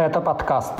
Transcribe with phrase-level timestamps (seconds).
[0.00, 0.72] Это подкаст.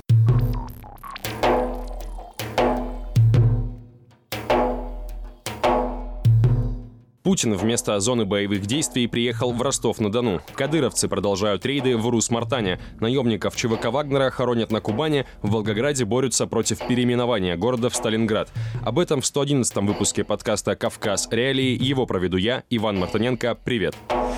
[7.22, 10.40] Путин вместо зоны боевых действий приехал в Ростов-на-Дону.
[10.54, 12.80] Кадыровцы продолжают рейды в Урус-Мартане.
[12.98, 18.48] Наемников ЧВК Вагнера хоронят на Кубани, в Волгограде борются против переименования города в Сталинград.
[18.82, 21.28] Об этом в 111 выпуске подкаста «Кавказ.
[21.30, 21.76] Реалии».
[21.78, 23.54] Его проведу я, Иван Мартыненко.
[23.64, 23.94] Привет!
[24.08, 24.29] Привет!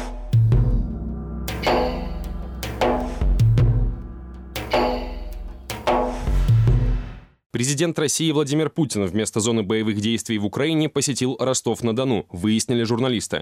[7.62, 13.40] Президент России Владимир Путин вместо зоны боевых действий в Украине посетил Ростов-на-Дону, выяснили журналисты.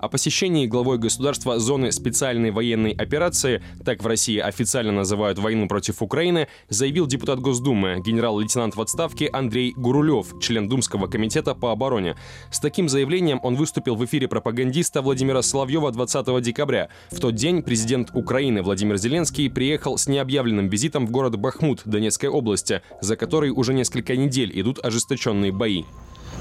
[0.00, 6.02] О посещении главой государства зоны специальной военной операции, так в России официально называют войну против
[6.02, 12.16] Украины, заявил депутат Госдумы, генерал-лейтенант в отставке Андрей Гурулев, член Думского комитета по обороне.
[12.52, 16.90] С таким заявлением он выступил в эфире пропагандиста Владимира Соловьева 20 декабря.
[17.10, 22.30] В тот день президент Украины Владимир Зеленский приехал с необъявленным визитом в город Бахмут Донецкой
[22.30, 25.84] области, за который уже несколько недель идут ожесточенные бои.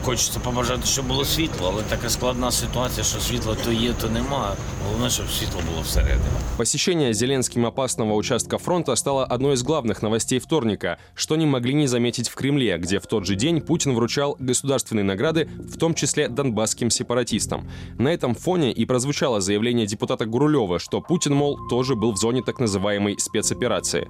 [0.04, 4.52] Хочеться побажати, щоб було світло, але така складна ситуація, що світла то є, то нема.
[4.86, 6.20] Головне, щоб світло було всередині.
[6.56, 11.86] Посещение Зеленским опасного участка фронта стало одной из главных новостей вторника, что не могли не
[11.86, 16.28] заметить в Кремле, где в тот же день Путин вручал государственные награды, в том числе
[16.28, 17.70] донбасским сепаратистам.
[17.98, 22.42] На этом фоне и прозвучало заявление депутата Гурулева, что Путин, мол, тоже был в зоне
[22.42, 24.08] так называемой спецоперации.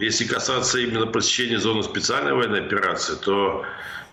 [0.00, 3.62] Если касаться именно посещения зоны специальной военной операции, то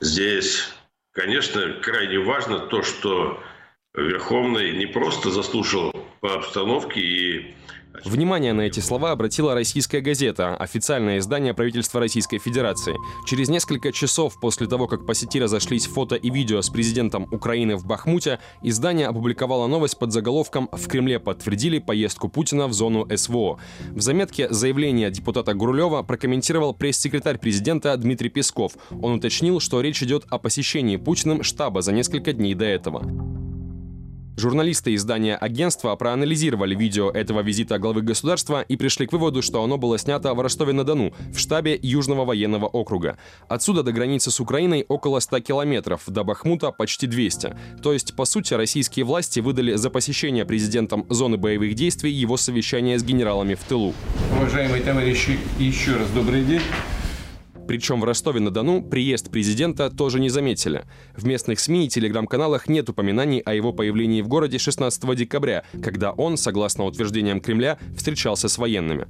[0.02, 0.70] здесь,
[1.15, 3.41] конечно, крайне важно то, что
[3.97, 7.55] Верховный не просто заслушал по обстановке и
[8.05, 12.97] Внимание на эти слова обратила российская газета, официальное издание правительства Российской Федерации.
[13.25, 17.77] Через несколько часов после того, как по сети разошлись фото и видео с президентом Украины
[17.77, 23.61] в Бахмуте, издание опубликовало новость под заголовком «В Кремле подтвердили поездку Путина в зону СВО».
[23.93, 28.73] В заметке заявление депутата Гурулева прокомментировал пресс-секретарь президента Дмитрий Песков.
[28.91, 33.44] Он уточнил, что речь идет о посещении Путиным штаба за несколько дней до этого.
[34.37, 39.79] Журналисты издания агентства проанализировали видео этого визита главы государства и пришли к выводу, что оно
[39.79, 43.17] было снято в Ростове-на-Дону, в штабе Южного военного округа.
[43.49, 47.57] Отсюда до границы с Украиной около 100 километров, до Бахмута почти 200.
[47.81, 52.99] То есть, по сути, российские власти выдали за посещение президентом зоны боевых действий его совещание
[52.99, 53.95] с генералами в тылу.
[54.37, 56.63] Уважаемые товарищи, еще раз добрый день.
[57.67, 60.85] Причем в Ростове-на-Дону приезд президента тоже не заметили.
[61.17, 66.13] В местных СМИ и телеграм-каналах нет упоминаний о его появлении в городе 16 декабря, когда
[66.13, 69.07] он, согласно утверждениям Кремля, встречался с военными.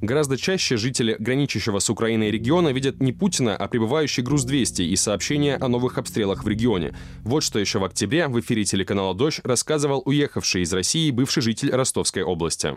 [0.00, 5.56] Гораздо чаще жители граничащего с Украиной региона видят не Путина, а прибывающий груз-200 и сообщения
[5.56, 6.96] о новых обстрелах в регионе.
[7.22, 11.70] Вот что еще в октябре в эфире телеканала «Дождь» рассказывал уехавший из России бывший житель
[11.70, 12.76] Ростовской области.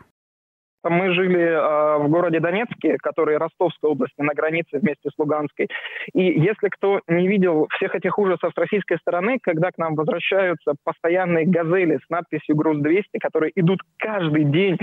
[0.83, 5.69] Мы жили э, в городе Донецке, который Ростовской области, на границе вместе с Луганской.
[6.13, 10.73] И если кто не видел всех этих ужасов с российской стороны, когда к нам возвращаются
[10.83, 14.77] постоянные газели с надписью «Груз-200», которые идут каждый день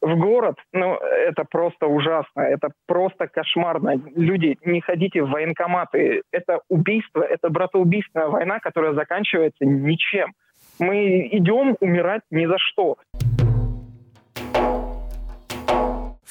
[0.00, 3.94] в город, ну, это просто ужасно, это просто кошмарно.
[4.16, 6.22] Люди, не ходите в военкоматы.
[6.32, 10.32] Это убийство, это братоубийственная война, которая заканчивается ничем.
[10.78, 12.96] Мы идем умирать ни за что.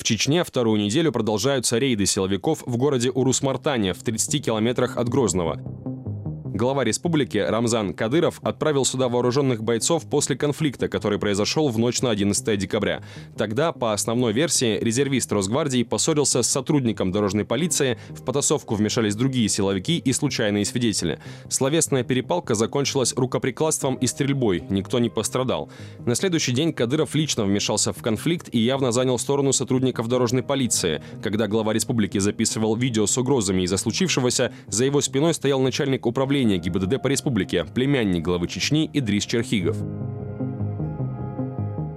[0.07, 5.59] Чечне вторую неделю продолжаются рейды силовиков в городе Урус-Мартане в 30 километрах от Грозного.
[6.57, 12.09] Глава республики Рамзан Кадыров отправил сюда вооруженных бойцов после конфликта, который произошел в ночь на
[12.09, 13.03] 11 декабря.
[13.37, 19.47] Тогда, по основной версии, резервист Росгвардии поссорился с сотрудником дорожной полиции, в потасовку вмешались другие
[19.49, 21.19] силовики и случайные свидетели.
[21.47, 25.69] Словесная перепалка закончилась рукоприкладством и стрельбой, никто не пострадал.
[26.07, 31.03] На следующий день Кадыров лично вмешался в конфликт и явно занял сторону сотрудников дорожной полиции.
[31.21, 36.46] Когда глава республики записывал видео с угрозами из-за случившегося, за его спиной стоял начальник управления
[36.47, 39.77] управления ГИБДД по республике, племянник главы Чечни Идрис Черхигов.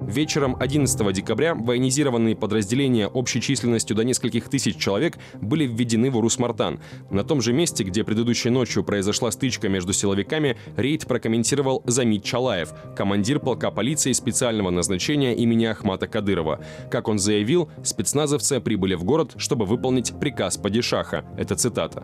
[0.03, 6.81] Вечером 11 декабря военизированные подразделения общей численностью до нескольких тысяч человек были введены в Урус-Мартан.
[7.11, 12.75] На том же месте, где предыдущей ночью произошла стычка между силовиками, рейд прокомментировал Замит Чалаев,
[12.97, 16.59] командир полка полиции специального назначения имени Ахмата Кадырова.
[16.91, 21.25] Как он заявил, спецназовцы прибыли в город, чтобы выполнить приказ Падишаха.
[21.39, 22.03] Это цитата.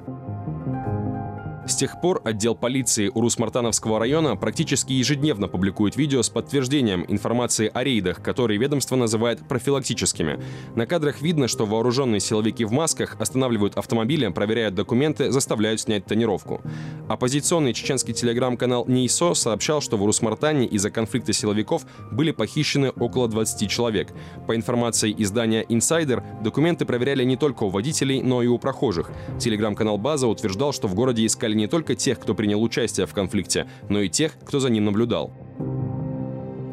[1.66, 7.82] С тех пор отдел полиции Урус-Мартановского района практически ежедневно публикует видео с подтверждением информации о
[7.82, 10.38] рейдах, которые ведомство называет профилактическими.
[10.76, 16.60] На кадрах видно, что вооруженные силовики в масках останавливают автомобили, проверяют документы, заставляют снять тонировку.
[17.08, 23.68] Оппозиционный чеченский телеграм-канал НИИСО сообщал, что в Урус-Мартане из-за конфликта силовиков были похищены около 20
[23.68, 24.12] человек.
[24.46, 29.10] По информации издания Insider, документы проверяли не только у водителей, но и у прохожих.
[29.40, 33.66] Телеграм-канал База утверждал, что в городе искали не только тех, кто принял участие в конфликте,
[33.88, 35.32] но и тех, кто за ним наблюдал.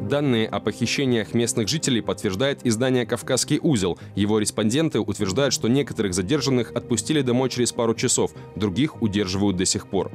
[0.08, 3.98] Данные о похищениях местных жителей подтверждает издание «Кавказский узел».
[4.14, 9.86] Его респонденты утверждают, что некоторых задержанных отпустили домой через пару часов, других удерживают до сих
[9.88, 10.12] пор.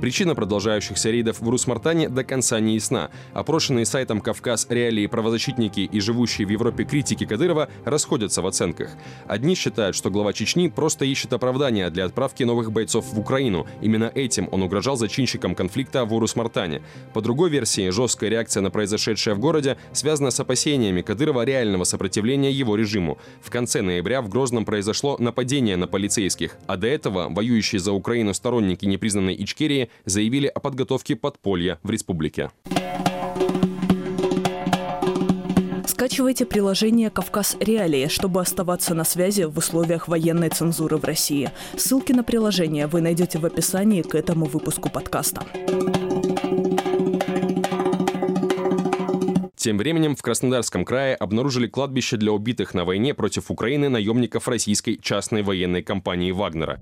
[0.00, 3.10] Причина продолжающихся рейдов в Русмартане до конца не ясна.
[3.34, 8.92] Опрошенные сайтом «Кавказ» реалии правозащитники и живущие в Европе критики Кадырова расходятся в оценках.
[9.26, 13.66] Одни считают, что глава Чечни просто ищет оправдания для отправки новых бойцов в Украину.
[13.82, 16.80] Именно этим он угрожал зачинщикам конфликта в Урусмартане.
[17.12, 22.50] По другой версии, жесткая реакция на произошедшее в городе связана с опасениями Кадырова реального сопротивления
[22.50, 23.18] его режиму.
[23.42, 28.32] В конце ноября в Грозном произошло нападение на полицейских, а до этого воюющие за Украину
[28.32, 32.50] сторонники непризнанной Ичкерии заявили о подготовке подполья в республике.
[35.86, 41.50] Скачивайте приложение «Кавказ Реалии», чтобы оставаться на связи в условиях военной цензуры в России.
[41.76, 45.42] Ссылки на приложение вы найдете в описании к этому выпуску подкаста.
[49.56, 54.96] Тем временем в Краснодарском крае обнаружили кладбище для убитых на войне против Украины наемников российской
[54.96, 56.80] частной военной компании «Вагнера».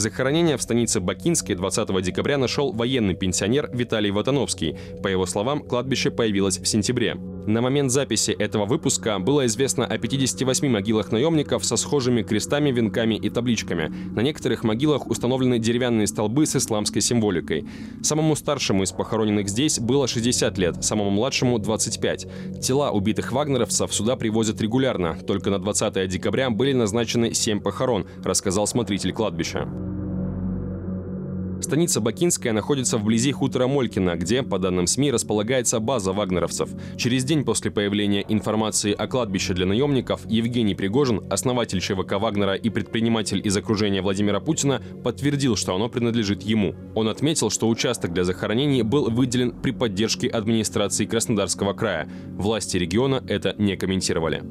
[0.00, 4.78] Захоронение в станице Бакинской 20 декабря нашел военный пенсионер Виталий Ватановский.
[5.02, 7.16] По его словам, кладбище появилось в сентябре.
[7.46, 13.16] На момент записи этого выпуска было известно о 58 могилах наемников со схожими крестами, венками
[13.16, 13.92] и табличками.
[14.14, 17.66] На некоторых могилах установлены деревянные столбы с исламской символикой.
[18.02, 22.62] Самому старшему из похороненных здесь было 60 лет, самому младшему– 25.
[22.62, 25.18] Тела убитых вагнеровцев сюда привозят регулярно.
[25.26, 29.68] Только на 20 декабря были назначены 7 похорон, рассказал смотритель кладбища.
[31.70, 36.68] Станица Бакинская находится вблизи хутора Молькина, где, по данным СМИ, располагается база вагнеровцев.
[36.96, 42.70] Через день после появления информации о кладбище для наемников Евгений Пригожин, основатель ЧВК Вагнера и
[42.70, 46.74] предприниматель из окружения Владимира Путина, подтвердил, что оно принадлежит ему.
[46.96, 52.08] Он отметил, что участок для захоронений был выделен при поддержке администрации Краснодарского края.
[52.36, 54.42] Власти региона это не комментировали.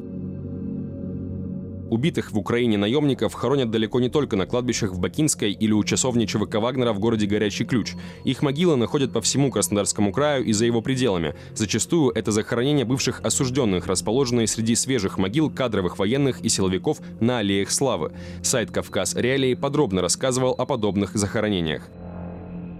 [1.90, 6.26] Убитых в Украине наемников хоронят далеко не только на кладбищах в Бакинской или у часовни
[6.26, 7.94] ЧВК Вагнера в городе Горячий Ключ.
[8.24, 11.36] Их могилы находят по всему Краснодарскому краю и за его пределами.
[11.56, 17.72] Зачастую это захоронения бывших осужденных, расположенные среди свежих могил кадровых военных и силовиков на аллеях
[17.72, 18.12] славы.
[18.44, 21.90] Сайт «Кавказ Реалии» подробно рассказывал о подобных захоронениях.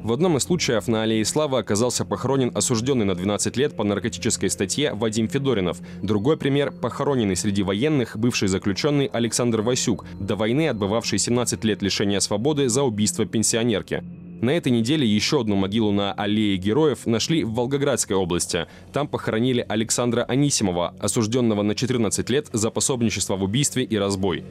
[0.04, 4.50] В одном из случаев на Аллее Славы оказался похоронен осужденный на 12 лет по наркотической
[4.50, 5.80] статье Вадим Федоринов.
[6.02, 12.22] Другой пример– похороненный среди военных бывший заключенный Александр Васюк, до войны отбывавший 17 лет лишения
[12.22, 14.04] свободы за убийство пенсионерки.
[14.42, 18.68] На этой неделе еще одну могилу на Аллее Героев нашли в Волгоградской области.
[18.94, 24.46] Там похоронили Александра Анисимова, осужденного на 14 лет за пособничество в убийстве и разбой.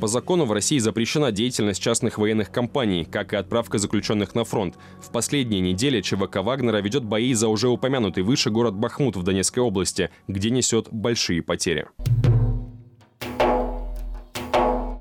[0.00, 4.76] По закону в России запрещена деятельность частных военных компаний, как и отправка заключенных на фронт.
[5.02, 9.62] В последние недели ЧВК Вагнера ведет бои за уже упомянутый выше город Бахмут в Донецкой
[9.62, 11.86] области, где несет большие потери.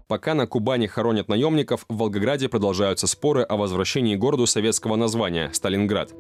[0.09, 6.11] Пока на Кубани хоронят наемников, в Волгограде продолжаются споры о возвращении городу советского названия– Сталинград.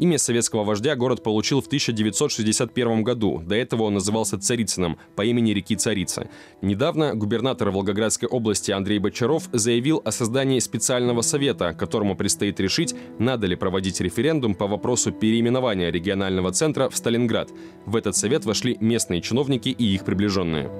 [0.00, 3.42] Имя советского вождя город получил в 1961 году.
[3.44, 6.30] До этого он назывался Царицыным по имени реки Царица.
[6.62, 13.46] Недавно губернатор Волгоградской области Андрей Бочаров заявил о создании специального совета, которому предстоит решить, надо
[13.46, 17.50] ли проводить референдум по вопросу переименования регионального центра в Сталинград.
[17.84, 20.79] В этот совет вошли местные чиновники и их приближенные.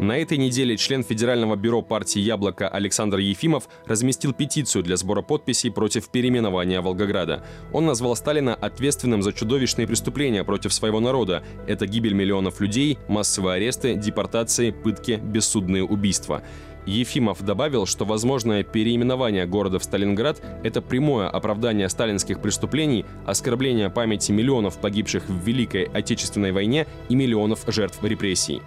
[0.00, 5.70] На этой неделе член Федерального бюро партии «Яблоко» Александр Ефимов разместил петицию для сбора подписей
[5.70, 7.44] против переименования Волгограда.
[7.72, 11.44] Он назвал Сталина ответственным за чудовищные преступления против своего народа.
[11.68, 16.42] Это гибель миллионов людей, массовые аресты, депортации, пытки, бессудные убийства.
[16.86, 24.32] Ефимов добавил, что возможное переименование города в Сталинград– это прямое оправдание сталинских преступлений, оскорбление памяти
[24.32, 28.60] миллионов погибших в Великой Отечественной войне и миллионов жертв репрессий.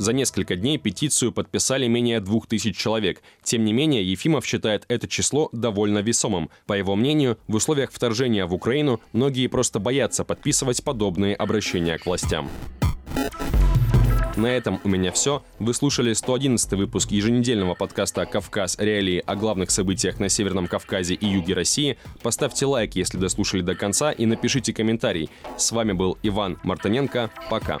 [0.00, 3.20] За несколько дней петицию подписали менее двух тысяч человек.
[3.42, 6.48] Тем не менее, Ефимов считает это число довольно весомым.
[6.64, 12.06] По его мнению, в условиях вторжения в Украину многие просто боятся подписывать подобные обращения к
[12.06, 12.48] властям.
[14.36, 15.42] На этом у меня все.
[15.58, 18.78] Вы слушали 111 выпуск еженедельного подкаста «Кавказ.
[18.78, 21.98] Реалии» о главных событиях на Северном Кавказе и юге России.
[22.22, 25.28] Поставьте лайк, если дослушали до конца, и напишите комментарий.
[25.58, 27.30] С вами был Иван Мартыненко.
[27.50, 27.80] Пока.